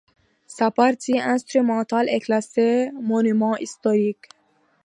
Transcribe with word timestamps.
Sa 0.47 0.71
partie 0.71 1.19
instrumentale 1.19 2.09
est 2.09 2.21
classée 2.21 2.89
Monument 2.99 3.55
Historique. 3.57 4.29